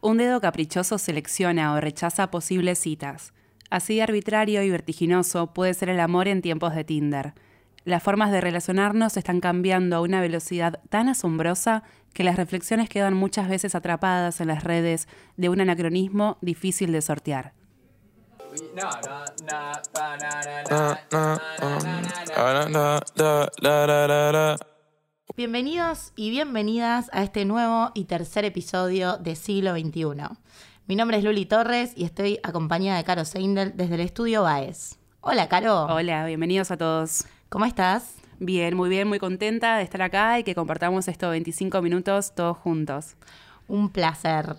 [0.00, 3.32] Un dedo caprichoso selecciona o rechaza posibles citas.
[3.68, 7.34] Así arbitrario y vertiginoso puede ser el amor en tiempos de Tinder.
[7.84, 11.82] Las formas de relacionarnos están cambiando a una velocidad tan asombrosa
[12.12, 17.02] que las reflexiones quedan muchas veces atrapadas en las redes de un anacronismo difícil de
[17.02, 17.54] sortear.
[25.38, 30.36] Bienvenidos y bienvenidas a este nuevo y tercer episodio de Siglo XXI.
[30.88, 34.98] Mi nombre es Luli Torres y estoy acompañada de Caro Seindel desde el estudio Baez.
[35.20, 35.84] Hola, Caro.
[35.84, 37.24] Hola, bienvenidos a todos.
[37.50, 38.16] ¿Cómo estás?
[38.40, 42.56] Bien, muy bien, muy contenta de estar acá y que compartamos estos 25 minutos todos
[42.56, 43.14] juntos.
[43.68, 44.56] Un placer.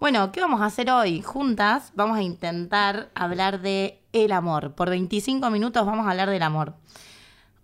[0.00, 1.20] Bueno, ¿qué vamos a hacer hoy?
[1.20, 4.74] Juntas vamos a intentar hablar de el amor.
[4.74, 6.76] Por 25 minutos vamos a hablar del amor.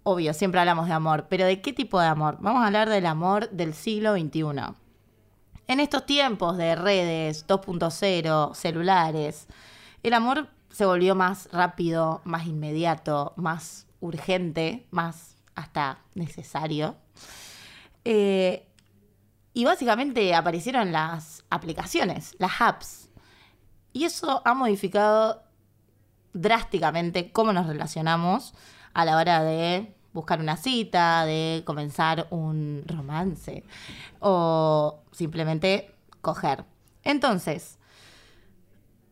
[0.07, 2.37] Obvio, siempre hablamos de amor, pero ¿de qué tipo de amor?
[2.41, 4.75] Vamos a hablar del amor del siglo XXI.
[5.67, 9.47] En estos tiempos de redes 2.0, celulares,
[10.03, 16.97] el amor se volvió más rápido, más inmediato, más urgente, más hasta necesario.
[18.05, 18.69] Eh,
[19.55, 23.09] y básicamente aparecieron las aplicaciones, las apps.
[23.95, 25.45] Y eso ha modificado
[26.35, 28.53] drásticamente cómo nos relacionamos
[28.95, 33.65] a la hora de buscar una cita, de comenzar un romance
[34.21, 36.65] o simplemente coger.
[37.03, 37.79] Entonces,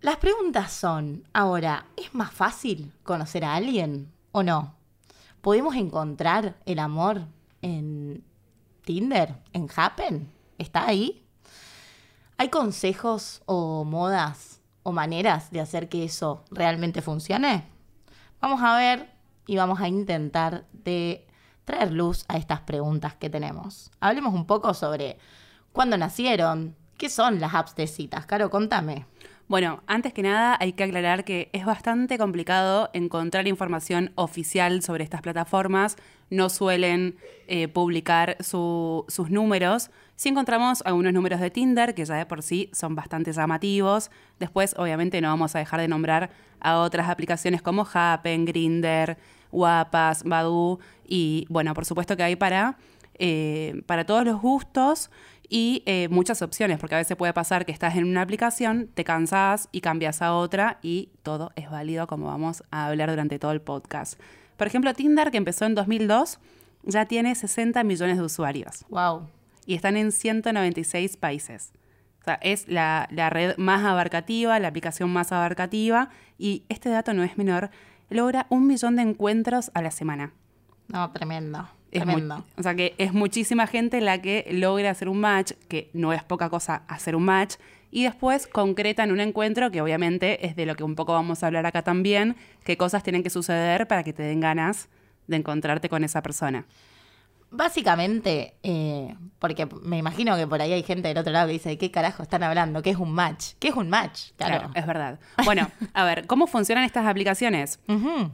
[0.00, 4.74] las preguntas son, ahora, ¿es más fácil conocer a alguien o no?
[5.40, 7.22] ¿Podemos encontrar el amor
[7.60, 8.24] en
[8.84, 10.32] Tinder, en Happen?
[10.58, 11.24] ¿Está ahí?
[12.36, 17.64] ¿Hay consejos o modas o maneras de hacer que eso realmente funcione?
[18.40, 19.11] Vamos a ver
[19.46, 21.26] y vamos a intentar de
[21.64, 23.90] traer luz a estas preguntas que tenemos.
[24.00, 25.18] Hablemos un poco sobre
[25.72, 28.26] cuándo nacieron, qué son las apps de citas.
[28.26, 29.06] Caro, contame.
[29.48, 35.04] Bueno, antes que nada hay que aclarar que es bastante complicado encontrar información oficial sobre
[35.04, 35.96] estas plataformas.
[36.30, 37.16] No suelen
[37.48, 39.90] eh, publicar sus números.
[40.16, 44.10] Sí encontramos algunos números de Tinder, que ya de por sí son bastante llamativos.
[44.38, 46.30] Después, obviamente, no vamos a dejar de nombrar
[46.60, 49.18] a otras aplicaciones como Happen, Grinder,
[49.52, 52.78] Guapas, Badu y, bueno, por supuesto que hay para,
[53.14, 55.10] eh, para todos los gustos
[55.48, 59.04] y eh, muchas opciones, porque a veces puede pasar que estás en una aplicación, te
[59.04, 63.52] cansas y cambias a otra y todo es válido como vamos a hablar durante todo
[63.52, 64.18] el podcast.
[64.56, 66.38] Por ejemplo, Tinder, que empezó en 2002,
[66.84, 68.86] ya tiene 60 millones de usuarios.
[68.88, 69.28] Wow.
[69.66, 71.72] Y están en 196 países.
[72.22, 76.08] O sea, es la, la red más abarcativa, la aplicación más abarcativa,
[76.38, 77.70] y este dato no es menor,
[78.12, 80.32] logra un millón de encuentros a la semana.
[80.88, 81.68] No, tremendo.
[81.90, 82.36] Es tremendo.
[82.36, 86.12] muy- o sea que es muchísima gente la que logra hacer un match, que no
[86.14, 87.56] es poca cosa hacer un match,
[87.90, 91.46] y después concretan un encuentro que obviamente es de lo que un poco vamos a
[91.48, 94.88] hablar acá también, qué cosas tienen que suceder para que te den ganas
[95.26, 96.64] de encontrarte con esa persona.
[97.52, 101.68] Básicamente, eh, porque me imagino que por ahí hay gente del otro lado que dice,
[101.68, 102.82] ¿de qué carajo están hablando?
[102.82, 103.52] ¿Qué es un match?
[103.58, 104.30] ¿Qué es un match?
[104.36, 105.20] Claro, es verdad.
[105.44, 107.78] Bueno, a ver, ¿cómo funcionan estas aplicaciones?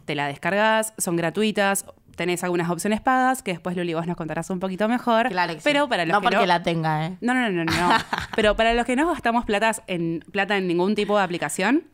[0.04, 1.84] Te la descargas, son gratuitas,
[2.14, 5.28] tenés algunas opciones pagas, que después Luli vos nos contarás un poquito mejor.
[5.30, 5.64] Claro que sí.
[5.64, 7.16] Pero para los no que porque la tenga, ¿eh?
[7.20, 7.96] No, no, no, no, no.
[8.36, 11.84] Pero para los que no gastamos platas en, plata en ningún tipo de aplicación,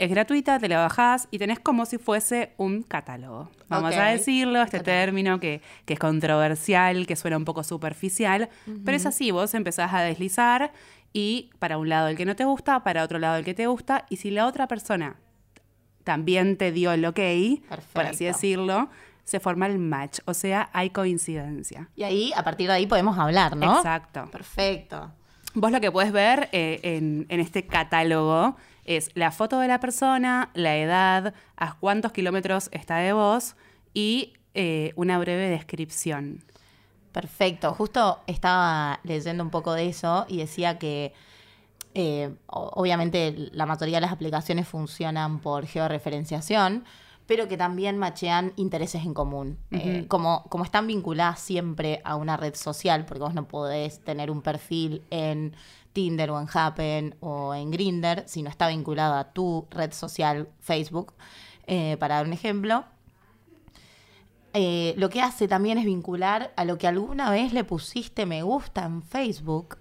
[0.00, 3.50] es gratuita, te la bajás y tenés como si fuese un catálogo.
[3.68, 8.48] Vamos a decirlo, este término que, que es controversial, que suena un poco superficial,
[8.84, 10.72] pero es así, vos empezás a deslizar
[11.12, 13.66] y para un lado el que no te gusta, para otro lado el que te
[13.66, 15.16] gusta, y si la otra persona
[16.02, 17.20] también te dio el ok,
[17.92, 18.88] por así decirlo,
[19.24, 21.90] se forma el match, o sea, hay coincidencia.
[21.94, 23.76] Y ahí, a partir de ahí podemos hablar, ¿no?
[23.76, 24.30] Exacto.
[24.32, 25.12] Perfecto.
[25.52, 29.80] Vos lo que puedes ver eh, en, en este catálogo es la foto de la
[29.80, 33.56] persona, la edad, a cuántos kilómetros está de vos
[33.94, 36.42] y eh, una breve descripción.
[37.12, 37.74] Perfecto.
[37.74, 41.12] Justo estaba leyendo un poco de eso y decía que
[41.94, 46.84] eh, obviamente la mayoría de las aplicaciones funcionan por georreferenciación,
[47.30, 49.56] pero que también machean intereses en común.
[49.70, 54.32] Eh, como, como están vinculadas siempre a una red social, porque vos no podés tener
[54.32, 55.54] un perfil en
[55.92, 60.48] Tinder o en Happen o en Grinder si no está vinculado a tu red social
[60.58, 61.12] Facebook,
[61.68, 62.84] eh, para dar un ejemplo.
[64.52, 68.42] Eh, lo que hace también es vincular a lo que alguna vez le pusiste me
[68.42, 69.78] gusta en Facebook.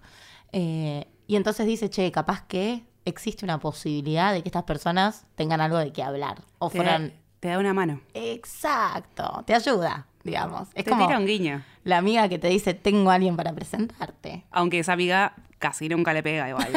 [0.51, 5.61] eh, y entonces dice, che, capaz que existe una posibilidad de que estas personas tengan
[5.61, 6.43] algo de qué hablar.
[6.59, 7.13] O fueran.
[7.39, 8.01] Te da una mano.
[8.13, 10.67] Exacto, te ayuda, digamos.
[10.73, 11.63] Es te como tira un guiño.
[11.83, 14.43] la amiga que te dice, tengo a alguien para presentarte.
[14.51, 16.69] Aunque esa amiga casi nunca le pega igual.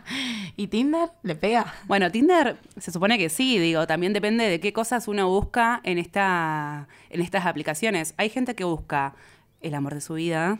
[0.56, 1.72] ¿Y Tinder le pega?
[1.86, 5.98] Bueno, Tinder se supone que sí, digo, también depende de qué cosas uno busca en,
[5.98, 8.14] esta, en estas aplicaciones.
[8.16, 9.14] Hay gente que busca
[9.60, 10.58] el amor de su vida,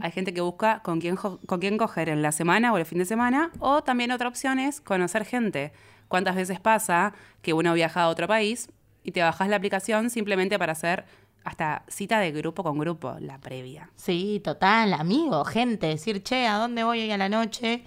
[0.00, 2.98] hay gente que busca con quién, con quién coger en la semana o el fin
[2.98, 5.72] de semana, o también otra opción es conocer gente.
[6.12, 8.68] ¿Cuántas veces pasa que uno viaja a otro país
[9.02, 11.06] y te bajas la aplicación simplemente para hacer
[11.42, 13.88] hasta cita de grupo con grupo, la previa?
[13.96, 17.84] Sí, total, amigo, gente, decir, che, ¿a dónde voy hoy a la noche?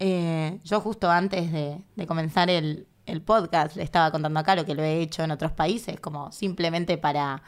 [0.00, 4.74] Eh, yo justo antes de, comenzar el, el podcast le estaba contando acá lo que
[4.74, 7.40] lo he hecho en otros países, como simplemente para,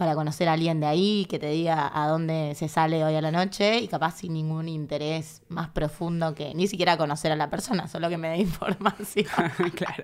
[0.00, 3.20] para conocer a alguien de ahí, que te diga a dónde se sale hoy a
[3.20, 7.50] la noche y capaz sin ningún interés más profundo que ni siquiera conocer a la
[7.50, 9.26] persona, solo que me dé información.
[9.76, 10.02] claro.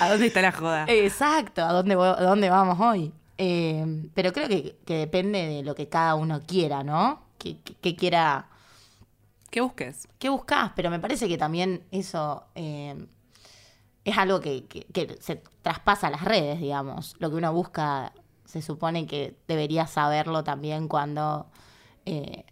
[0.00, 0.84] ¿A dónde está la joda?
[0.86, 3.12] Exacto, ¿a dónde, a dónde vamos hoy?
[3.36, 3.84] Eh,
[4.14, 7.20] pero creo que, que depende de lo que cada uno quiera, ¿no?
[7.38, 8.46] Que, que- que quiera,
[9.50, 10.06] ¿Qué busques?
[10.20, 10.70] ¿qué buscas?
[10.76, 13.06] Pero me parece que también eso eh,
[14.04, 17.16] es algo que, que- que se traspasa a las redes, digamos.
[17.18, 18.12] Lo que uno busca
[18.52, 21.46] se supone que deberías saberlo también cuando
[22.04, 22.44] eh,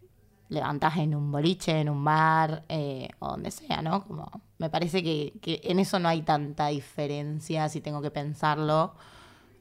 [0.48, 4.06] en un boliche, en un bar eh, o donde sea, ¿no?
[4.06, 8.94] Como me parece que, que en eso no hay tanta diferencia, si tengo que pensarlo,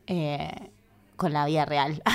[0.07, 0.71] eh,
[1.17, 2.01] con la vida real.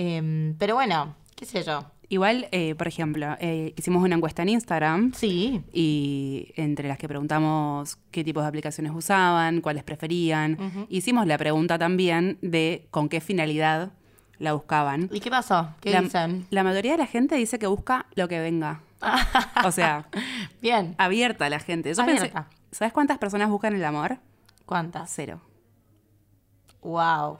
[0.00, 1.84] Em, pero bueno, qué sé yo.
[2.10, 7.06] Igual, eh, por ejemplo, eh, hicimos una encuesta en Instagram Sí, y entre las que
[7.06, 13.20] preguntamos qué tipos de aplicaciones usaban, cuáles preferían, hicimos la pregunta también de con qué
[13.20, 13.92] finalidad
[14.38, 15.10] la buscaban.
[15.12, 15.74] ¿y qué pasó?
[15.80, 16.46] ¿Qué la, dicen?
[16.50, 18.80] la mayoría de la gente dice que busca lo que venga.
[19.64, 20.08] o sea,
[20.62, 20.94] Bien.
[20.96, 21.92] abierta la gente.
[21.92, 22.48] Yo pensé, Abierta.
[22.72, 24.18] ¿sabes cuántas personas buscan el amor?
[24.64, 25.10] ¿Cuántas?
[25.14, 25.40] Cero.
[26.82, 27.38] Wow.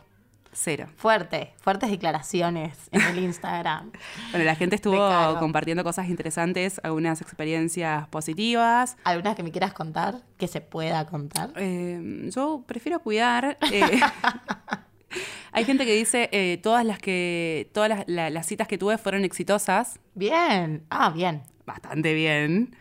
[0.60, 0.88] Cero.
[0.96, 3.92] Fuerte, fuertes declaraciones en el Instagram.
[4.32, 10.16] Bueno, la gente estuvo compartiendo cosas interesantes, algunas experiencias positivas, ¿Algunas que me quieras contar?
[10.36, 11.52] Que se pueda contar.
[11.56, 13.56] Eh, yo prefiero cuidar.
[13.72, 13.82] eh,
[15.52, 18.98] hay gente que dice eh, todas las que todas las, la- las citas que tuve
[18.98, 20.84] fueron exitosas, Bien.
[20.90, 21.42] Ah, bien.
[21.66, 22.74] bastante bien.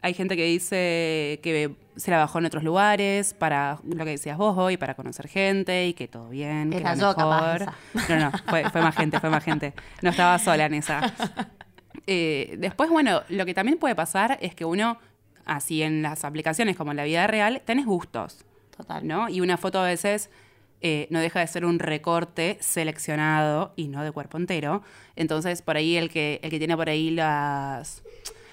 [0.00, 4.38] Hay gente que dice que se la bajó en otros lugares para lo que decías
[4.38, 7.74] vos hoy, para conocer gente y que todo bien, que Era yo, capaz, mejor.
[8.08, 9.74] No, no, fue, fue más gente, fue más gente.
[10.02, 11.12] No estaba sola en esa.
[12.10, 14.98] Eh, después, bueno, lo que también puede pasar es que uno,
[15.44, 19.06] así en las aplicaciones como en la vida real, tenés gustos, Total.
[19.06, 19.28] ¿no?
[19.28, 20.30] Y una foto a veces
[20.80, 24.82] eh, no deja de ser un recorte seleccionado y no de cuerpo entero.
[25.16, 28.02] Entonces, por ahí el que, el que tiene por ahí las,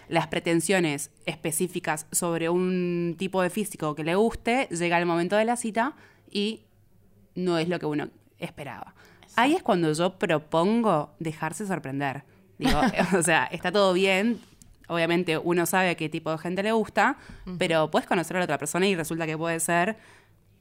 [0.07, 5.45] las pretensiones específicas sobre un tipo de físico que le guste, llega el momento de
[5.45, 5.95] la cita
[6.29, 6.61] y
[7.35, 8.09] no es lo que uno
[8.39, 8.95] esperaba.
[9.35, 12.23] Ahí es cuando yo propongo dejarse sorprender.
[12.57, 12.79] Digo,
[13.17, 14.39] o sea, está todo bien.
[14.87, 17.17] Obviamente uno sabe a qué tipo de gente le gusta,
[17.57, 19.97] pero puedes conocer a la otra persona y resulta que puede ser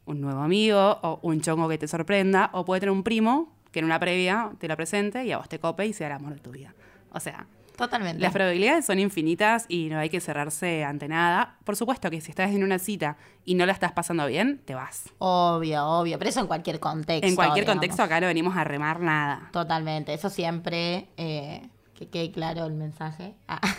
[0.07, 3.81] un nuevo amigo o un chongo que te sorprenda o puede tener un primo que
[3.81, 6.35] en una previa te la presente y a vos te cope y sea el amor
[6.35, 6.75] de tu vida.
[7.11, 8.23] O sea, Totalmente.
[8.23, 11.57] las probabilidades son infinitas y no hay que cerrarse ante nada.
[11.65, 14.75] Por supuesto que si estás en una cita y no la estás pasando bien, te
[14.75, 15.05] vas.
[15.19, 16.19] Obvio, obvio.
[16.19, 17.27] Pero eso en cualquier contexto.
[17.27, 17.81] En cualquier digamos.
[17.81, 19.49] contexto acá no venimos a remar nada.
[19.53, 23.35] Totalmente, eso siempre, eh, que quede claro el mensaje.
[23.49, 23.61] Ah.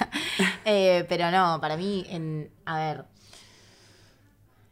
[0.67, 3.05] Eh, pero no, para mí, en, a ver,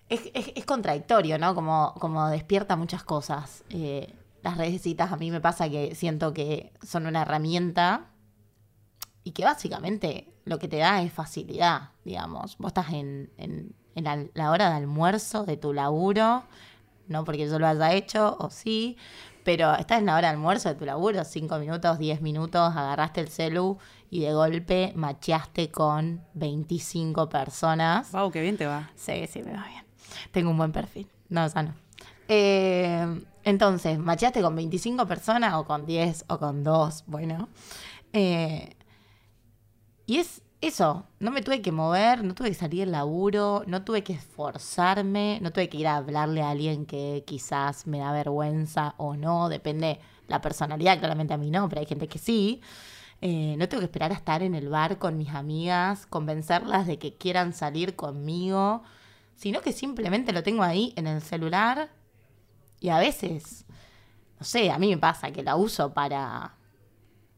[0.10, 1.56] es, es- es contradictorio, ¿no?
[1.56, 3.64] Como, como despierta muchas cosas.
[3.70, 8.08] Eh, las redes de citas a mí me pasa que siento que son una herramienta
[9.24, 12.58] y que básicamente lo que te da es facilidad, digamos.
[12.58, 16.44] Vos estás en, en- en la, la hora de almuerzo de tu laburo,
[17.08, 18.98] no porque yo lo haya hecho, o sí,
[19.44, 23.22] pero estás en la hora de almuerzo de tu laburo, cinco minutos, diez minutos, agarraste
[23.22, 23.78] el celu
[24.10, 28.12] y de golpe macheaste con 25 personas.
[28.14, 28.90] Wow, qué bien te va.
[28.96, 29.84] Sí, sí, me va bien.
[30.32, 31.08] Tengo un buen perfil.
[31.30, 31.74] No, o sea, no.
[32.28, 37.50] Eh, entonces, macheaste con 25 personas o con 10 o con 2, bueno.
[38.14, 38.76] Eh,
[40.06, 43.84] y es eso, no me tuve que mover, no tuve que salir del laburo, no
[43.84, 48.14] tuve que esforzarme, no tuve que ir a hablarle a alguien que quizás me da
[48.14, 52.62] vergüenza o no, depende la personalidad, claramente a mí no, pero hay gente que sí.
[53.22, 56.98] Eh, no tengo que esperar a estar en el bar con mis amigas, convencerlas de
[56.98, 58.84] que quieran salir conmigo,
[59.36, 61.90] sino que simplemente lo tengo ahí en el celular
[62.80, 63.66] y a veces,
[64.40, 66.56] no sé, a mí me pasa que la uso para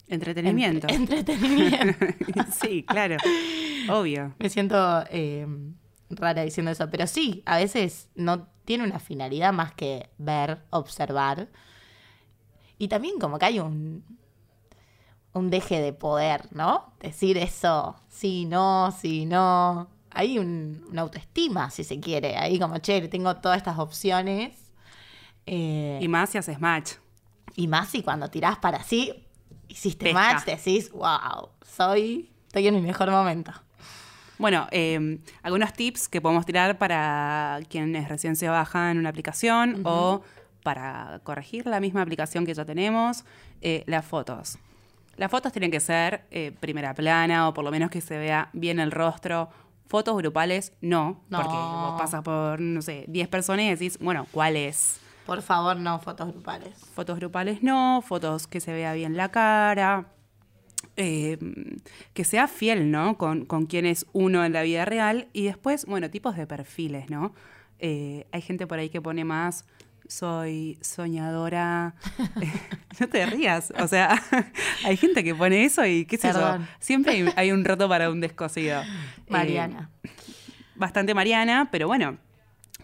[0.08, 0.88] Entretenimiento.
[0.90, 2.06] entre- entretenimiento.
[2.62, 3.18] sí, claro.
[3.90, 4.34] Obvio.
[4.40, 5.48] Me siento eh,
[6.10, 11.50] rara diciendo eso, pero sí, a veces no tiene una finalidad más que ver, observar.
[12.78, 14.04] Y también como que hay un,
[15.34, 16.94] un deje de poder, ¿no?
[17.00, 19.90] Decir eso, sí, no, sí, no.
[20.12, 22.38] Hay un- una autoestima, si se quiere.
[22.38, 24.72] Ahí como, che, tengo todas estas opciones.
[25.46, 26.94] Eh, Y más si haces match.
[27.56, 29.25] y más si cuando tirás para sí,
[29.76, 30.20] hiciste Pesca.
[30.20, 33.52] match, decís, wow, soy, estoy en mi mejor momento.
[34.38, 40.22] Bueno, eh, algunos tips que podemos tirar para quienes recién se bajan una aplicación o
[40.64, 43.24] para corregir la misma aplicación que ya tenemos,
[43.62, 44.58] eh, las fotos.
[45.16, 48.50] Las fotos tienen que ser eh, primera plana o por lo menos que se vea
[48.54, 49.50] bien el rostro.
[49.88, 51.38] Fotos grupales, no, No.
[51.42, 55.00] porque vos pasas por, no sé, 10 personas y decís, bueno, ¿cuál es?
[55.26, 56.78] Por favor, no fotos grupales.
[56.94, 60.08] Fotos grupales no, fotos que se vea bien la cara,
[60.98, 61.38] eh,
[62.14, 63.18] que sea fiel, ¿no?
[63.18, 65.28] Con, con quién es uno en la vida real.
[65.34, 67.34] Y después, bueno, tipos de perfiles, ¿no?
[67.80, 69.66] Eh, hay gente por ahí que pone más,
[70.08, 71.96] soy soñadora.
[73.00, 74.22] no te rías, o sea,
[74.86, 76.58] hay gente que pone eso y qué sé yo.
[76.80, 78.82] Siempre hay, hay un roto para un descosido.
[78.82, 78.86] Eh,
[79.30, 79.90] Mariana.
[80.76, 82.18] bastante mariana, pero bueno,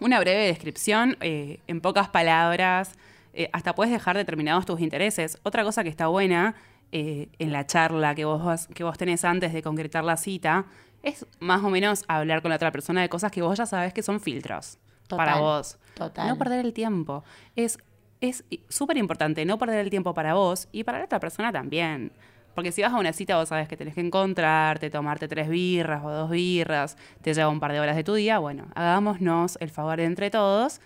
[0.00, 2.92] una breve descripción, eh, en pocas palabras,
[3.34, 5.38] eh, hasta puedes dejar determinados tus intereses.
[5.42, 6.54] Otra cosa que está buena
[6.92, 10.66] eh, en la charla que vos, que vos tenés antes de concretar la cita
[11.02, 13.92] es más o menos hablar con la otra persona de cosas que vos ya sabes
[13.92, 15.78] que son filtros Total, para vos.
[15.94, 16.28] total.
[16.28, 17.24] No perder el tiempo.
[17.56, 17.78] Es
[18.22, 22.12] es súper importante no perder el tiempo para vos y para la otra persona también.
[22.54, 26.04] Porque si vas a una cita, vos sabes que tenés que encontrarte, tomarte tres birras
[26.04, 28.38] o dos birras, te lleva un par de horas de tu día.
[28.38, 30.80] Bueno, hagámonos el favor entre todos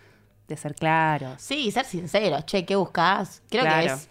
[0.48, 1.34] de ser claros.
[1.40, 2.46] Sí, ser sinceros.
[2.46, 3.42] Che, ¿qué buscas?
[3.50, 4.08] Creo que es.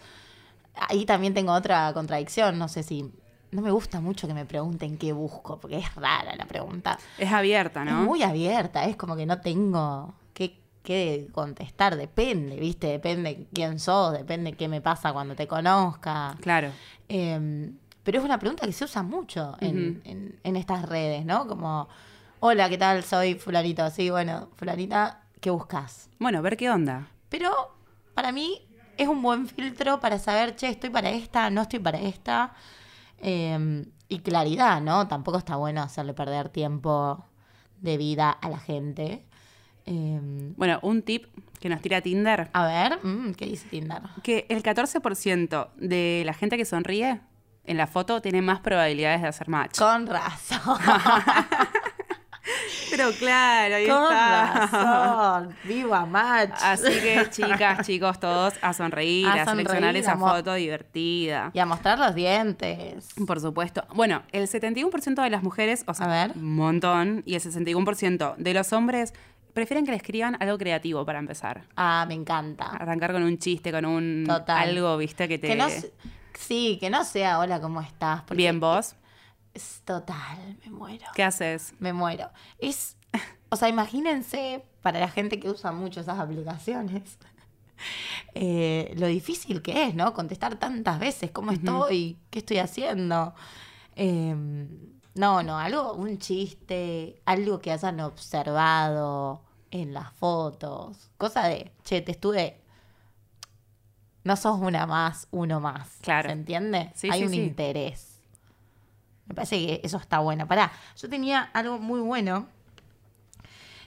[0.74, 2.58] Ahí también tengo otra contradicción.
[2.58, 3.10] No sé si.
[3.52, 6.98] No me gusta mucho que me pregunten qué busco, porque es rara la pregunta.
[7.16, 8.00] Es abierta, ¿no?
[8.00, 11.96] Es muy abierta, es como que no tengo qué, qué contestar.
[11.96, 12.86] Depende, ¿viste?
[12.86, 16.34] Depende quién sos, depende qué me pasa cuando te conozca.
[16.40, 16.70] Claro.
[17.08, 17.70] Eh,
[18.02, 21.46] pero es una pregunta que se usa mucho en, en- en estas redes, ¿no?
[21.48, 21.88] Como,
[22.40, 23.02] hola, ¿qué tal?
[23.02, 23.90] Soy fulanito.
[23.90, 26.08] Sí, bueno, fulanita, ¿qué buscas?
[26.20, 27.08] Bueno, ver qué onda.
[27.28, 27.50] Pero
[28.14, 28.62] para mí
[28.96, 32.54] es un buen filtro para saber, che, estoy para esta, no estoy para esta.
[33.18, 35.08] Eh, y claridad, ¿no?
[35.08, 37.24] Tampoco está bueno hacerle perder tiempo
[37.80, 39.24] de vida a la gente.
[39.86, 40.20] Eh,
[40.56, 41.26] Bueno, un tip
[41.60, 44.02] que nos tira Tinder, a ver, mm, ¿qué dice Tinder?
[44.22, 47.20] que el 14% de la gente que sonríe
[47.64, 49.78] en la foto tiene más probabilidades de hacer match.
[49.78, 50.78] Con razón.
[52.90, 54.68] Pero claro, ahí Con está.
[54.70, 55.56] razón.
[55.64, 56.52] Viva match.
[56.62, 61.50] Así que, chicas, chicos, todos a sonreír, A a, seleccionar esa foto divertida.
[61.52, 63.08] Y a mostrar los dientes.
[63.26, 63.84] Por supuesto.
[63.94, 66.36] Bueno, el 71% de las mujeres, o sea, A ver.
[66.36, 69.12] un montón, y el 61% de los hombres
[69.56, 71.64] prefieren que le escriban algo creativo para empezar.
[71.76, 72.66] Ah, me encanta.
[72.66, 74.68] Arrancar con un chiste, con un Total.
[74.68, 75.48] algo, viste, que te...
[75.48, 75.94] Que no, se-
[76.38, 78.20] sí, que no sea hola, ¿cómo estás?
[78.20, 78.96] Porque Bien, vos.
[79.54, 81.06] Es total, me muero.
[81.14, 81.72] ¿Qué haces?
[81.78, 82.28] Me muero.
[82.58, 82.98] Es,
[83.48, 87.16] o sea, imagínense para la gente que usa mucho esas aplicaciones,
[88.34, 90.12] eh, lo difícil que es, ¿no?
[90.12, 92.18] Contestar tantas veces, ¿cómo estoy?
[92.28, 93.34] ¿Qué estoy haciendo?
[93.94, 94.36] Eh,
[95.14, 102.00] no, no, algo, un chiste, algo que hayan observado en las fotos, cosa de, che,
[102.00, 102.60] te estuve...
[104.24, 105.98] No sos una más, uno más.
[106.00, 106.28] Claro.
[106.28, 106.90] ¿Se entiende?
[106.96, 107.36] Sí, Hay sí, un sí.
[107.36, 108.18] interés.
[109.26, 110.48] Me parece que eso está bueno.
[110.48, 112.48] Pará, yo tenía algo muy bueno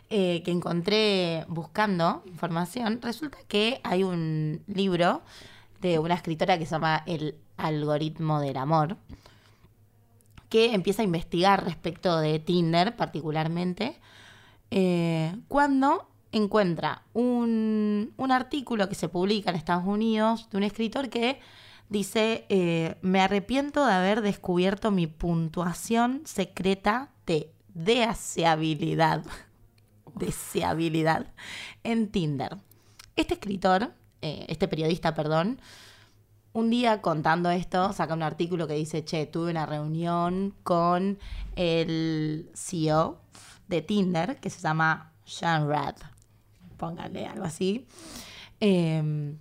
[0.10, 3.02] eh, que encontré buscando información.
[3.02, 5.22] Resulta que hay un libro
[5.82, 8.98] de una escritora que se llama El algoritmo del amor,
[10.50, 14.00] que empieza a investigar respecto de Tinder particularmente,
[14.72, 21.10] eh, cuando encuentra un, un artículo que se publica en Estados Unidos de un escritor
[21.10, 21.40] que
[21.90, 29.24] dice, eh, me arrepiento de haber descubierto mi puntuación secreta de deseabilidad,
[30.16, 31.28] deseabilidad
[31.84, 32.58] en Tinder.
[33.16, 35.60] Este escritor, eh, este periodista, perdón,
[36.54, 41.20] un día contando esto, saca un artículo que dice, che, tuve una reunión con
[41.56, 43.20] el CEO
[43.70, 45.96] de Tinder, que se llama Sean Rad.
[46.78, 47.86] Póngale algo así.
[48.60, 49.36] Eh,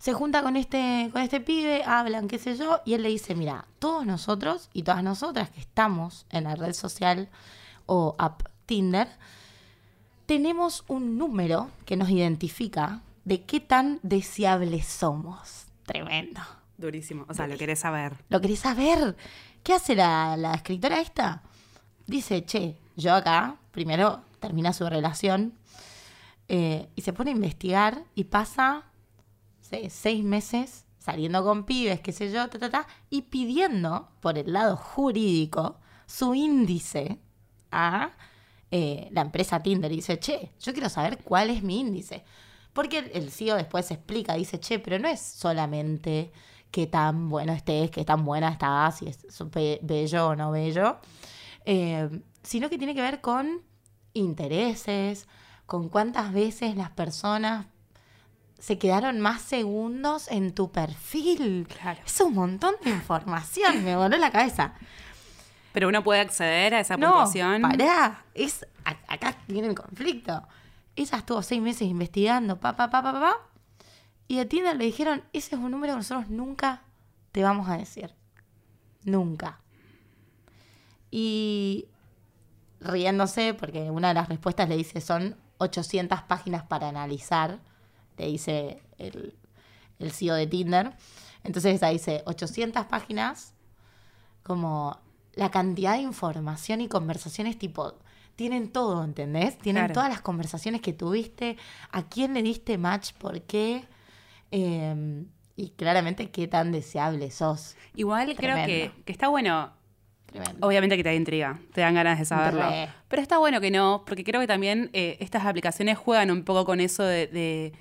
[0.00, 3.34] se junta con este, con este pibe, hablan, qué sé yo, y él le dice,
[3.34, 7.28] mira, todos nosotros y todas nosotras que estamos en la red social
[7.84, 9.08] o app Tinder,
[10.24, 15.66] tenemos un número que nos identifica de qué tan deseables somos.
[15.84, 16.40] Tremendo.
[16.78, 17.26] Durísimo.
[17.28, 18.14] O sea, lo querés saber.
[18.30, 19.18] ¿Lo querés saber?
[19.62, 21.42] ¿Qué hace la, la escritora esta?
[22.06, 25.54] Dice, che, yo acá, primero termina su relación
[26.48, 28.84] eh, y se pone a investigar y pasa
[29.88, 35.78] seis meses saliendo con pibes, qué sé yo, ta, y pidiendo por el lado jurídico
[36.06, 37.18] su índice
[37.70, 38.10] a
[38.70, 39.90] eh, la empresa Tinder.
[39.90, 42.24] Y dice, che, yo quiero saber cuál es mi índice.
[42.72, 46.30] Porque el, CEO después explica, dice, che, pero no es solamente
[46.70, 49.18] qué tan bueno estés, qué tan buena estás, si es
[49.50, 50.98] be- bello o no bello,
[51.64, 52.08] eh,
[52.42, 53.62] sino que tiene que ver con
[54.12, 55.26] intereses,
[55.66, 57.66] con cuántas veces las personas
[58.58, 61.66] se quedaron más segundos en tu perfil.
[61.68, 62.00] Claro.
[62.04, 64.74] Es un montón de información, me voló la cabeza.
[65.72, 67.62] Pero uno puede acceder a esa No, puntuación.
[67.62, 70.46] pará, es, acá viene el conflicto.
[70.96, 73.36] Ella estuvo seis meses investigando, pa, pa, pa, pa, pa,
[74.26, 76.82] y a Tinder le dijeron, ese es un número que nosotros nunca
[77.32, 78.12] te vamos a decir.
[79.04, 79.60] Nunca.
[81.10, 81.86] Y
[82.80, 87.58] riéndose, porque una de las respuestas le dice, son 800 páginas para analizar,
[88.16, 89.34] le dice el,
[89.98, 90.92] el CEO de Tinder.
[91.44, 93.54] Entonces ella dice, 800 páginas
[94.42, 94.98] como
[95.34, 97.94] la cantidad de información y conversaciones tipo
[98.36, 99.58] tienen todo, ¿entendés?
[99.58, 99.94] Tienen Claro.
[99.94, 101.58] todas las conversaciones que tuviste,
[101.92, 103.84] a quién le diste match, por qué,
[104.50, 105.24] eh,
[105.56, 107.76] y claramente qué tan deseable sos.
[107.94, 109.72] Igual creo que, que está bueno.
[110.30, 110.66] Tremendo.
[110.66, 112.60] Obviamente que te da intriga, te dan ganas de saberlo.
[112.68, 112.88] Re.
[113.08, 116.64] Pero está bueno que no, porque creo que también eh, estas aplicaciones juegan un poco
[116.64, 117.72] con eso de, de-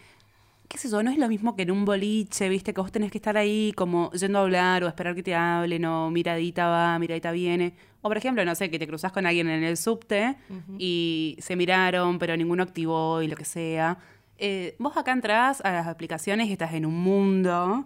[0.68, 1.01] ¿Qué es eso?
[1.01, 2.75] No es lo mismo que en un boliche, ¿viste?
[2.75, 5.84] Que vos tenés que estar ahí como yendo a hablar o esperar que te hablen
[5.86, 7.74] o miradita va, miradita viene.
[8.03, 10.36] O por ejemplo, no sé, que te cruzás con alguien en el subte
[10.77, 13.98] y se miraron, pero ninguno activó y lo que sea.
[14.38, 17.86] Eh, vos acá entrás a las aplicaciones y estás en un mundo,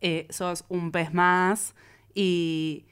[0.00, 1.74] eh, sos un pez más
[2.14, 2.84] y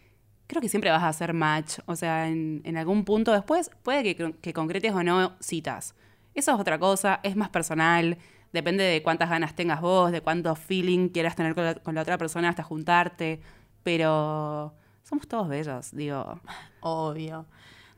[0.48, 1.78] creo que siempre vas a hacer match.
[1.86, 5.94] O sea, en, en algún punto después puede que, que concretes o no citas.
[6.34, 8.18] Eso es otra cosa, es más personal,
[8.52, 12.02] depende de cuántas ganas tengas vos, de cuánto feeling quieras tener con la, con la
[12.02, 13.40] otra persona hasta juntarte.
[13.82, 14.74] Pero
[15.04, 16.40] somos todos bellos, digo,
[16.80, 17.46] Obvio.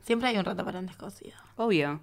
[0.01, 1.35] Siempre hay un rato para un descosido.
[1.57, 2.01] obvio.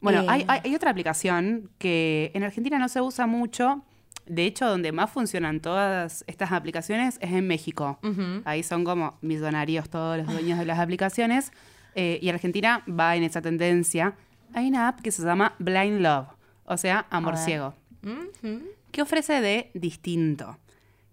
[0.00, 0.26] Bueno, Eh.
[0.28, 3.82] hay, hay- hay otra aplicación que en Argentina no se usa mucho.
[4.26, 7.98] De hecho, donde más funcionan todas estas aplicaciones es en México.
[8.44, 11.52] Ahí son como millonarios todos los dueños de las aplicaciones.
[11.94, 14.14] Eh, y Argentina va en esa tendencia.
[14.52, 16.26] Hay una app que se llama Blind Love,
[16.64, 17.74] o sea, amor ciego.
[18.04, 18.62] Ujú.
[18.90, 20.58] ¿Qué ofrece de distinto?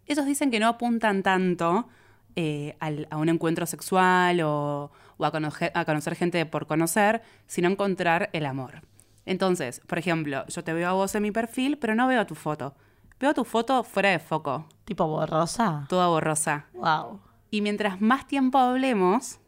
[0.08, 1.88] Ellos dicen que no apuntan tanto
[2.36, 7.21] eh, al- a un encuentro sexual o, o a, conocer, a conocer gente por conocer,
[7.47, 8.82] sino encontrar el amor.
[9.26, 12.36] Entonces, por ejemplo, yo te veo a vos en mi perfil, pero no veo tu
[12.36, 12.76] foto.
[13.23, 15.86] Veo tu foto fuera de foco, Tipo borrosa.
[15.88, 16.65] toda borrosa.
[16.73, 17.21] Wow.
[17.51, 19.39] Y mientras más tiempo hablemos,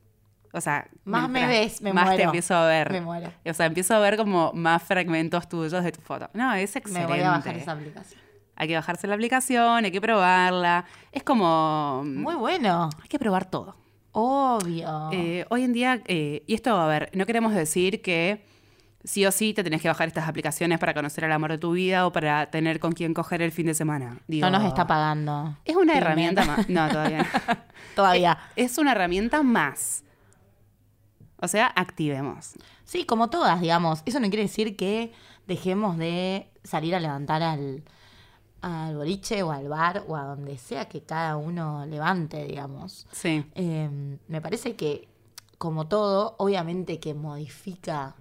[0.53, 2.89] o sea, Más me ves, me más te empiezo a ver.
[2.89, 3.33] Me muero.
[3.45, 6.29] O sea, empiezo a ver como más fragmentos tuyos de tu foto.
[6.33, 7.05] No, es excelente.
[7.11, 8.21] Me voy a bajar esa aplicación.
[8.55, 10.85] Hay que bajarse la aplicación, hay que probarla.
[11.11, 12.01] Es como...
[12.05, 12.89] Muy bueno.
[13.01, 13.75] Hay que probar todo.
[14.13, 15.09] Obvio.
[15.11, 18.45] Eh, hoy en día, eh, y esto, a ver, no queremos decir que
[19.05, 21.71] sí o sí te tenés que bajar estas aplicaciones para conocer el amor de tu
[21.71, 24.17] vida o para tener con quién coger el fin de semana.
[24.27, 25.55] Digo, no nos está pagando.
[25.63, 26.67] Es una herramienta más.
[26.67, 27.55] No, todavía no.
[27.95, 28.37] Todavía.
[28.55, 30.03] Es una herramienta más.
[31.37, 32.53] O sea, activemos.
[32.83, 34.01] Sí, como todas, digamos.
[34.05, 35.13] Eso no quiere decir que
[35.47, 37.83] dejemos de salir a levantar al,
[38.61, 43.07] al boliche o al bar o a donde sea que cada uno levante, digamos.
[43.11, 43.45] Sí.
[43.53, 45.07] Eh, me parece que,
[45.57, 48.15] como todo, obviamente que modifica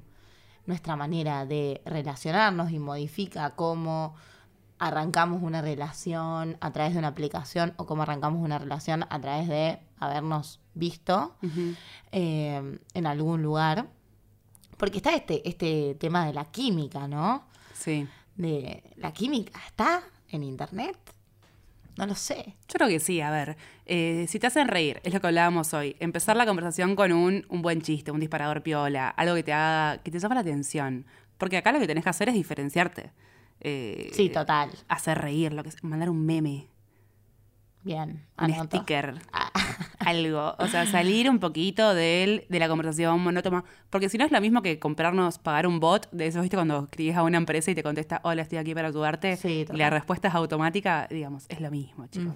[0.66, 4.14] nuestra manera de relacionarnos y modifica cómo
[4.78, 9.48] arrancamos una relación a través de una aplicación o cómo arrancamos una relación a través
[9.48, 11.36] de habernos visto
[12.12, 13.88] eh, en algún lugar.
[14.76, 17.44] Porque está este, este tema de la química, ¿no?
[17.72, 18.08] Sí.
[18.34, 20.98] De la química está en internet.
[21.96, 22.56] No lo sé.
[22.68, 25.72] Yo creo que sí, a ver, eh, si te hacen reír, es lo que hablábamos
[25.74, 29.52] hoy, empezar la conversación con un, un buen chiste, un disparador piola, algo que te
[29.52, 31.06] haga, que te llame la atención.
[31.38, 33.12] Porque acá lo que tenés que hacer es diferenciarte.
[33.60, 34.70] Eh, Sí, total.
[34.88, 36.68] Hacer reír, lo que mandar un meme,
[37.84, 38.24] Bien.
[38.40, 39.50] un sticker, Ah,
[40.00, 40.54] algo.
[40.58, 43.62] O sea, salir un poquito del- de la conversación monótona.
[43.90, 46.56] Porque si no es lo mismo que comprarnos, pagar un bot de eso, ¿viste?
[46.56, 49.36] Cuando escribís a una empresa y te contesta, hola, estoy aquí para ayudarte.
[49.36, 52.34] Sí, y la respuesta es automática, digamos, es lo mismo, chicos.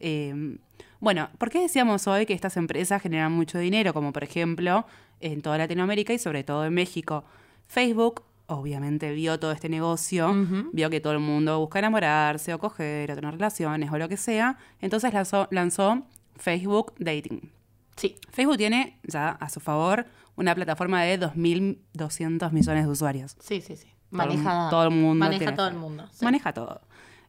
[0.00, 0.58] Eh,
[1.00, 3.92] bueno, ¿por qué decíamos hoy que estas empresas generan mucho dinero?
[3.94, 4.84] Como por ejemplo
[5.20, 7.24] en toda Latinoamérica y sobre todo en México.
[7.66, 10.34] Facebook obviamente vio todo este negocio,
[10.72, 14.16] vio que todo el mundo busca enamorarse o coger o tener relaciones o lo que
[14.16, 14.58] sea.
[14.80, 16.02] Entonces lanzó, lanzó
[16.36, 17.50] Facebook Dating.
[17.96, 18.16] Sí.
[18.30, 23.36] Facebook tiene ya a su favor una plataforma de 2.200 millones de usuarios.
[23.40, 23.88] Sí, sí, sí.
[24.10, 26.06] Maneja todo el mundo Maneja todo el mundo.
[26.12, 26.24] sí.
[26.24, 26.80] Maneja todo.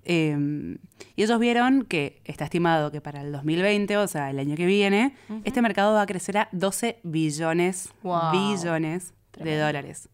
[0.05, 0.77] Eh,
[1.15, 4.65] y ellos vieron que está estimado que para el 2020, o sea, el año que
[4.65, 8.31] viene, este mercado va a crecer a 12 billones, Wow.
[8.31, 10.09] billones de dólares.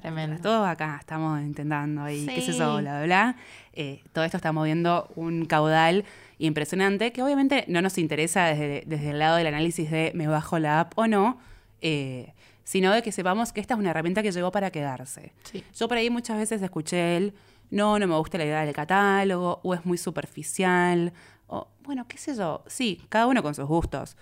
[0.00, 0.40] Tremendo.
[0.40, 2.52] Todos acá estamos intentando ahí, qué Sí.
[2.52, 3.36] yo, bla, bla, bla.
[3.72, 6.04] Eh, todo esto está moviendo un caudal
[6.38, 10.58] impresionante que obviamente no nos interesa desde, desde el lado del análisis de me bajo
[10.58, 11.38] la app o no,
[11.80, 12.32] eh,
[12.62, 15.32] sino de que sepamos que esta es una herramienta que llegó para quedarse.
[15.44, 15.64] Sí.
[15.74, 17.34] Yo por ahí muchas veces escuché el,
[17.70, 21.12] no, no me gusta la idea del catálogo, o es muy superficial,
[21.48, 24.16] o bueno, qué sé yo, sí, cada uno con sus gustos,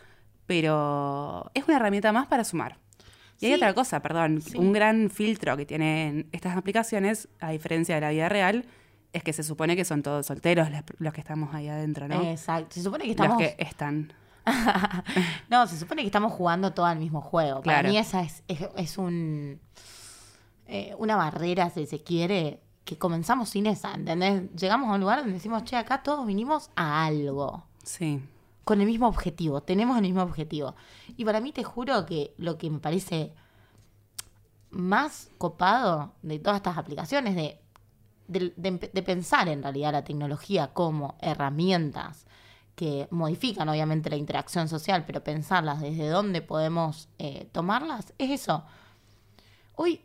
[0.47, 2.79] pero es una herramienta más para sumar.
[3.41, 4.57] Y hay otra cosa, perdón, Sí.
[4.59, 8.65] un gran filtro que tienen estas aplicaciones, a diferencia de la vida real,
[9.13, 12.23] es que se supone que son todos solteros los, los que estamos ahí adentro, ¿no?
[12.23, 12.75] Exacto.
[12.75, 13.41] Se supone que estamos.
[13.41, 14.13] Los que están.
[15.51, 17.63] no, se supone que estamos jugando todo al mismo juego.
[17.63, 17.89] Para Claro.
[17.91, 19.61] mí esa es, es, es un
[20.69, 24.43] eh, una barrera, si se quiere, que comenzamos sin esa, ¿entendés?
[24.55, 27.65] Llegamos a un lugar donde decimos, che, acá todos vinimos a algo.
[27.85, 28.21] Sí.
[28.67, 30.75] Con el mismo objetivo, tenemos el mismo objetivo.
[31.17, 33.33] Y para mí te juro que lo que me parece
[34.71, 37.61] más copado de todas estas aplicaciones, de,
[38.27, 42.27] de, pensar en realidad la tecnología como herramientas
[42.75, 48.65] que modifican obviamente la interacción social, pero pensarlas desde dónde podemos eh, tomarlas, es eso.
[49.77, 50.01] Hoy,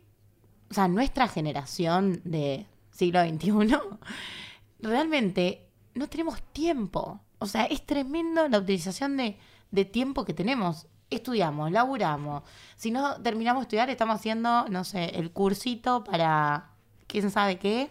[0.70, 3.76] o sea, nuestra generación de siglo XXI,
[4.78, 7.20] realmente no tenemos tiempo.
[7.42, 9.38] O sea, es tremendo la utilización de,
[9.70, 10.86] de tiempo que tenemos.
[11.10, 12.42] Estudiamos, laburamos.
[12.76, 16.70] Si no terminamos de estudiar, estamos haciendo, no sé, el cursito para
[17.06, 17.90] quién sabe qué.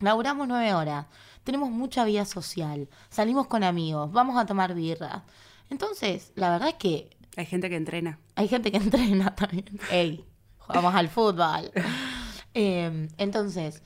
[0.00, 1.06] Laburamos nueve horas.
[1.44, 2.88] Tenemos mucha vida social.
[3.08, 4.12] Salimos con amigos.
[4.12, 5.24] Vamos a tomar birra.
[5.70, 8.18] Entonces, la verdad es que Hay gente que entrena.
[8.34, 9.80] hay gente que entrena también.
[9.90, 10.24] Ey,
[10.58, 11.70] jugamos al fútbol.
[12.52, 13.80] Eh, entonces,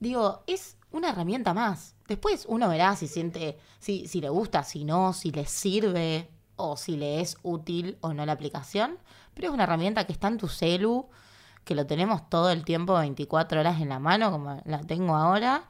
[0.00, 1.94] digo, es una herramienta más.
[2.06, 6.76] Después uno verá si siente, si, si le gusta, si no, si le sirve o
[6.76, 8.98] si le es útil o no la aplicación.
[9.34, 11.08] Pero es una herramienta que está en tu celu,
[11.64, 15.64] que lo tenemos todo el tiempo 24 horas en la mano, como la tengo ahora.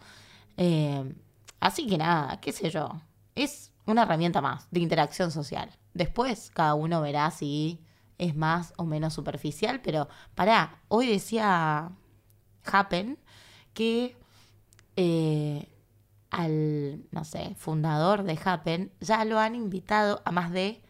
[0.57, 1.15] Eh,
[1.61, 3.01] así que nada, qué sé yo.
[3.35, 5.71] Es una herramienta más de interacción social.
[5.95, 7.81] Después cada uno verá si
[8.19, 11.91] es más o menos superficial, pero pará, hoy decía
[12.65, 13.19] Happen
[13.75, 14.17] que
[14.97, 15.69] eh,
[16.31, 20.83] al, no sé, fundador de Happen ya lo han invitado a más de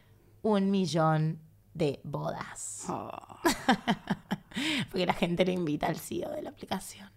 [0.43, 1.41] un millón
[1.75, 2.87] de bodas.
[2.89, 3.11] Oh.
[4.91, 7.11] Porque la gente le invita al CEO de la aplicación.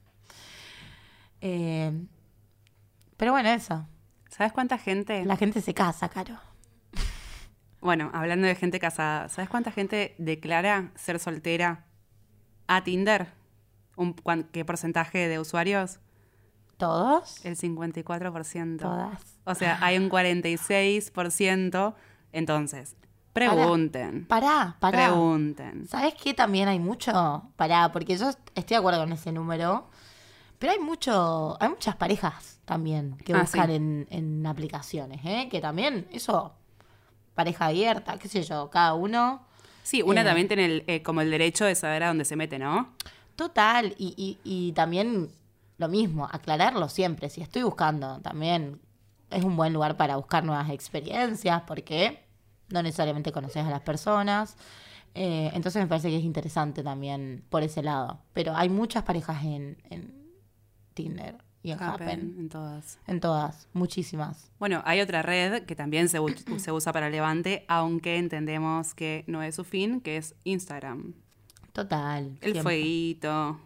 [1.41, 2.05] Eh,
[3.15, 3.87] pero bueno, eso.
[4.29, 5.25] ¿Sabes cuánta gente?
[5.25, 6.37] La gente se casa, Caro.
[7.81, 11.85] Bueno, hablando de gente casada, ¿sabes cuánta gente declara ser soltera
[12.67, 13.27] a Tinder?
[13.95, 14.13] Un,
[14.51, 15.99] ¿Qué porcentaje de usuarios?
[16.79, 17.45] ¿Todos?
[17.45, 18.77] El 54%.
[18.79, 19.19] Todas.
[19.43, 21.93] O sea, hay un 46%.
[22.31, 22.95] Entonces,
[23.33, 24.25] pregunten.
[24.25, 24.97] Pará, pará.
[25.07, 25.87] Pregunten.
[25.87, 27.43] ¿Sabes qué también hay mucho?
[27.55, 29.89] Pará, porque yo estoy de acuerdo con ese número.
[30.57, 33.75] Pero hay mucho, hay muchas parejas también que Ah, buscan sí.
[33.75, 35.47] en, en aplicaciones, ¿eh?
[35.49, 36.53] Que también, eso,
[37.33, 39.41] pareja abierta, qué sé yo, cada uno.
[39.83, 40.25] Sí, una Eh.
[40.25, 42.89] también tiene el, eh, como el derecho de saber a dónde se mete, ¿no?
[43.37, 45.29] Total, y, y, y también
[45.79, 47.29] lo mismo, aclararlo siempre.
[47.29, 48.79] Si estoy buscando, también
[49.31, 52.23] es un buen lugar para buscar nuevas experiencias, porque
[52.69, 54.57] no necesariamente conoces a las personas.
[55.15, 58.19] Eh, entonces me parece que es interesante también por ese lado.
[58.33, 60.13] Pero hay muchas parejas en, en
[60.93, 62.35] Tinder y en Happen, Happen.
[62.37, 62.99] en todas.
[63.07, 64.51] En todas, muchísimas.
[64.59, 66.19] Bueno, hay otra red que también se,
[66.59, 71.13] se usa para Levante, aunque entendemos que no es su fin, que es Instagram.
[71.71, 72.37] Total.
[72.41, 73.59] El fueguito.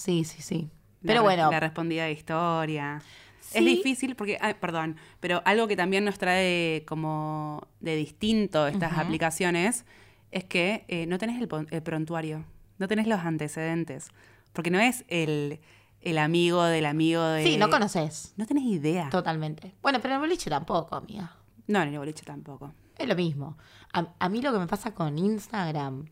[0.00, 0.70] Sí, sí, sí.
[1.04, 3.02] Pero bueno, La respondida de historia.
[3.42, 3.58] Sí.
[3.58, 8.96] Es difícil porque, ay, perdón, pero algo que también nos trae como de distinto estas
[8.96, 9.84] aplicaciones
[10.30, 12.46] es que eh, no tenés el, el prontuario,
[12.78, 14.08] no tenés los antecedentes,
[14.54, 15.60] porque no es el,
[16.00, 17.44] el amigo del amigo de...
[17.44, 18.32] sí, no conoces.
[18.38, 19.10] No tenés idea.
[19.10, 19.74] Totalmente.
[19.82, 21.36] Bueno, pero en el boliche tampoco, amiga.
[21.66, 22.72] No, en el boliche tampoco.
[22.96, 23.58] Es lo mismo.
[23.92, 26.06] A, a mí lo que me pasa con Instagram,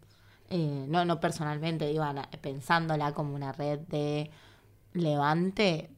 [0.51, 2.05] eh, no, no personalmente, digo,
[2.41, 4.31] pensándola como una red de
[4.93, 5.91] levante,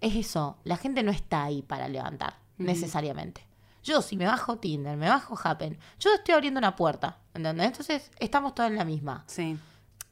[0.00, 0.58] es eso.
[0.64, 3.46] La gente no está ahí para levantar, necesariamente.
[3.84, 7.68] Yo, si me bajo Tinder, me bajo Happen, yo estoy abriendo una puerta, ¿entendés?
[7.68, 9.24] Entonces, estamos todos en la misma.
[9.26, 9.58] Sí.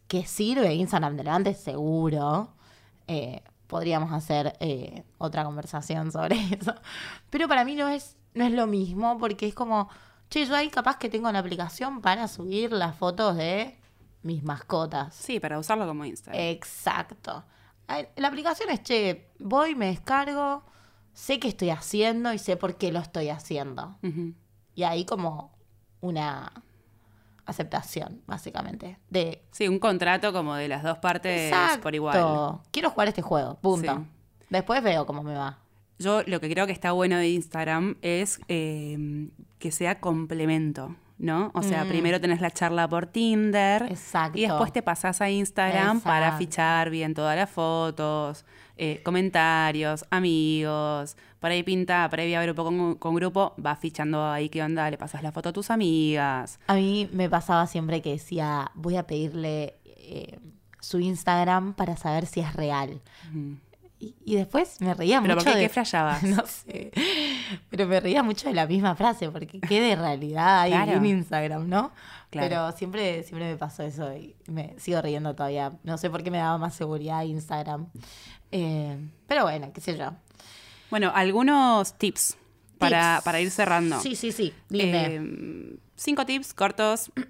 [0.08, 2.54] que sirve Instagram de levante, seguro.
[3.08, 6.74] Eh, podríamos hacer eh, otra conversación sobre eso.
[7.30, 9.88] Pero para mí no es, no es lo mismo, porque es como,
[10.28, 13.76] che, yo ahí capaz que tengo una aplicación para subir las fotos de
[14.22, 15.14] mis mascotas.
[15.14, 16.40] Sí, para usarlo como Instagram.
[16.40, 17.44] Exacto.
[18.16, 20.64] La aplicación es, che, voy, me descargo,
[21.12, 23.96] sé qué estoy haciendo y sé por qué lo estoy haciendo.
[24.74, 25.52] Y ahí como
[26.00, 26.52] una
[27.46, 28.98] aceptación, básicamente.
[29.08, 31.82] De Sí, un contrato como de las dos partes Exacto.
[31.82, 32.58] por igual.
[32.72, 33.94] Quiero jugar este juego, punto.
[33.94, 34.06] Sí.
[34.50, 35.58] Después veo cómo me va.
[35.98, 39.28] Yo lo que creo que está bueno de Instagram es eh,
[39.58, 41.50] que sea complemento, ¿no?
[41.54, 41.88] O sea, Mm.
[41.88, 44.38] primero tenés la charla por Tinder Exacto.
[44.38, 48.44] y después te pasás a Instagram para fichar bien todas las fotos,
[48.76, 51.16] eh, comentarios, amigos.
[51.40, 54.62] Por ahí pinta, previa a ver un poco con, con grupo, vas fichando ahí qué
[54.62, 56.58] onda, le pasas la foto a tus amigas.
[56.66, 60.38] A mí me pasaba siempre que decía, voy a pedirle eh,
[60.80, 63.00] su Instagram para saber si es real.
[63.30, 63.56] Ujú.
[63.98, 65.62] Y, y después me reía ¿Pero por mucho qué?
[65.62, 65.70] de...
[65.70, 66.26] ¿Qué?
[66.36, 66.90] No sé.
[67.70, 70.92] Pero me reía mucho de la misma frase, porque qué de realidad hay Claro.
[70.92, 71.92] en Instagram, ¿no?
[72.30, 72.48] Claro.
[72.48, 75.72] Pero siempre, siempre me pasó eso y me sigo riendo todavía.
[75.84, 77.86] No sé por qué me daba más seguridad Instagram.
[78.52, 80.12] Eh, pero bueno, qué sé yo.
[80.90, 82.36] Bueno, algunos tips
[82.78, 83.98] para, para ir cerrando.
[84.00, 84.52] Sí, sí, sí.
[84.68, 85.06] Dime.
[85.06, 87.10] Eh, cinco tips cortos.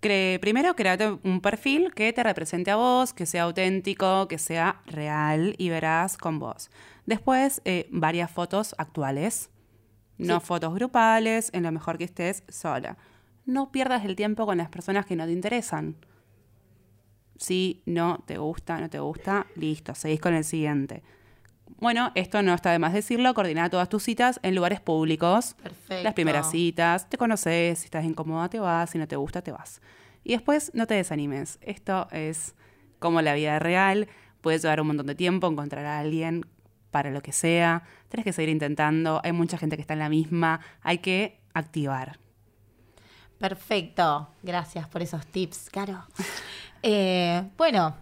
[0.00, 4.80] Cre- primero, créate un perfil que te represente a vos, que sea auténtico, que sea
[4.86, 6.70] real y verás con vos.
[7.06, 9.50] Después, eh, varias fotos actuales,
[10.16, 10.46] no Sí.
[10.46, 12.96] fotos grupales, en lo mejor que estés sola.
[13.44, 15.96] No pierdas el tiempo con las personas que no te interesan.
[17.36, 21.02] Si no te gusta, no te gusta, listo, seguís con el siguiente.
[21.80, 25.54] Bueno, esto no está de más decirlo, coordina todas tus citas en lugares públicos.
[25.62, 26.02] Perfecto.
[26.02, 29.52] Las primeras citas, te conoces, si estás incómoda te vas, si no te gusta te
[29.52, 29.80] vas.
[30.24, 31.58] Y después no te desanimes.
[31.62, 32.56] Esto es
[32.98, 34.08] como la vida real,
[34.40, 36.46] puedes llevar un montón de tiempo encontrar a alguien
[36.90, 40.08] para lo que sea, tenés que seguir intentando, hay mucha gente que está en la
[40.08, 42.18] misma, hay que activar.
[43.38, 44.28] Perfecto.
[44.42, 46.04] Gracias por esos tips, Caro.
[46.82, 47.96] Eh, bueno,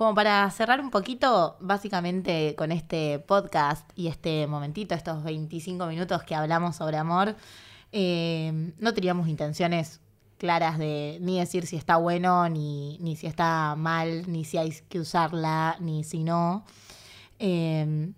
[0.00, 6.22] como para cerrar un poquito, básicamente con este podcast y este momentito, estos 25 minutos
[6.22, 7.36] que hablamos sobre amor,
[7.92, 10.00] eh, no teníamos intenciones
[10.38, 14.72] claras de ni decir si está bueno, ni, ni si está mal, ni si hay
[14.88, 16.64] que usarla, ni si no.
[17.38, 18.10] Eh,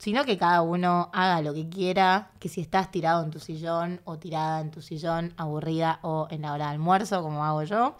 [0.00, 4.00] sino que cada uno haga lo que quiera, que si estás tirado en tu sillón
[4.04, 7.96] o tirada en tu sillón, aburrida o en la hora de almuerzo, como hago yo,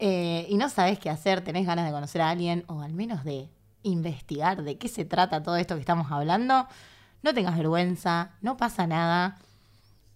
[0.00, 3.22] eh, y no sabes qué hacer, tenés ganas de conocer a alguien o al menos
[3.22, 3.48] de
[3.84, 6.66] investigar de qué se trata todo esto que estamos hablando,
[7.22, 9.38] no tengas vergüenza, no pasa nada.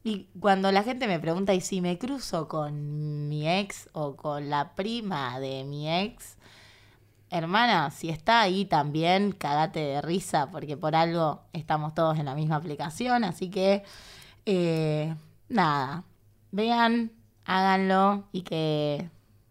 [0.02, 4.50] Y cuando la gente me pregunta, ¿y si me cruzo con mi ex o con
[4.50, 6.38] la prima de mi ex?
[7.30, 12.34] Hermana, si está ahí también, cagate de risa, porque por algo estamos todos en la
[12.34, 13.22] misma aplicación.
[13.22, 13.84] Así que,
[14.46, 15.14] eh,
[15.48, 16.02] nada,
[16.50, 17.12] vean,
[17.44, 19.08] háganlo y que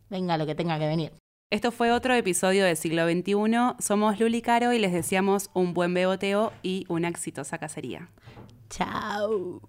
[0.10, 1.14] venga lo que tenga que venir.
[1.52, 3.76] Esto fue otro episodio de Siglo XXI.
[3.80, 8.10] Somos Luli Caro y les deseamos un buen beboteo y una exitosa cacería.
[8.70, 9.62] Chao.